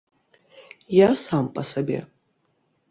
Я 1.01 1.09
сам 1.27 1.45
па 1.59 1.67
сабе. 1.75 1.99